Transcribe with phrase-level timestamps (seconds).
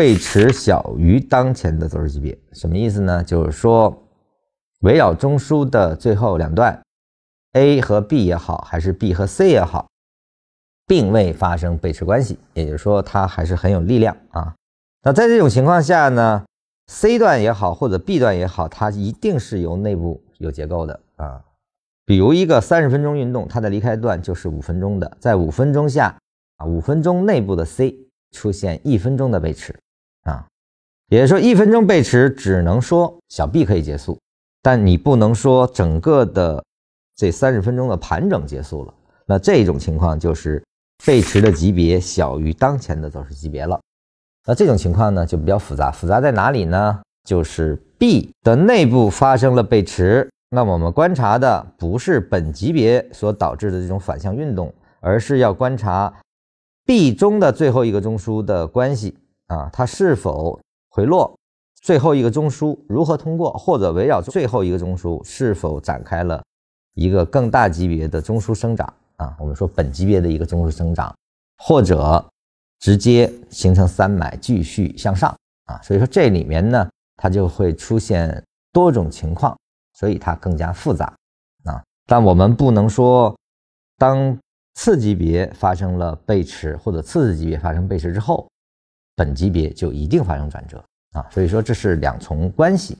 [0.00, 3.22] 背驰小于当前的走势级别，什么意思呢？
[3.22, 3.94] 就是说，
[4.80, 6.80] 围绕中枢的最后两段
[7.52, 9.88] ，A 和 B 也好，还是 B 和 C 也好，
[10.86, 14.54] 并未发生背驰关系，也就是说，它还是很有力量啊。
[15.02, 16.46] 那在这种情况下呢
[16.86, 21.44] ，C 段也好，或者 B 段也好，它一定是由内部有结构的啊。
[22.06, 26.16] 比如一个三十分钟运动，它的离开段就是五分钟的，在五分钟下
[26.56, 27.94] 啊，五分钟内部的 C
[28.32, 29.78] 出现一分钟的背驰。
[30.24, 30.46] 啊，
[31.08, 34.18] 也就是说，一分钟背驰只能说小 B 可以结束，
[34.62, 36.62] 但你不能说整个的
[37.16, 38.94] 这三十分钟的盘整结束了。
[39.26, 40.62] 那这种情况就是
[41.06, 43.80] 背驰的级别小于当前的走势级别了。
[44.46, 47.00] 那这种情况呢就比较复杂，复杂在哪里呢？
[47.28, 56.12] 就是 B 的内部发生了背驰，那我们观察的不是本级别所导致的这种反向运动，而是要观察
[56.86, 59.16] B 中的最后一个中枢的关系。
[59.50, 60.58] 啊，它是否
[60.90, 61.36] 回落？
[61.82, 63.52] 最后一个中枢如何通过？
[63.54, 66.40] 或者围绕最后一个中枢是否展开了
[66.94, 68.94] 一个更大级别的中枢生长？
[69.16, 71.12] 啊，我们说本级别的一个中枢生长，
[71.58, 72.24] 或者
[72.78, 75.34] 直接形成三买继续向上
[75.64, 75.80] 啊。
[75.82, 78.40] 所以说这里面呢，它就会出现
[78.72, 79.58] 多种情况，
[79.94, 81.06] 所以它更加复杂
[81.64, 81.82] 啊。
[82.06, 83.34] 但我们不能说，
[83.98, 84.38] 当
[84.74, 88.46] 次级别发生了背驰，或者次次级别发生背驰之后。
[89.20, 90.82] 本级别就一定发生转折
[91.12, 92.96] 啊，所以说这是两重关系，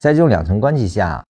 [0.00, 1.24] 在这种两层关系下，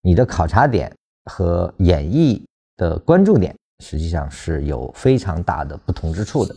[0.00, 2.40] 你的考察点和演绎
[2.76, 3.52] 的关注点
[3.84, 6.54] 实际上是有非常大的不同之处的。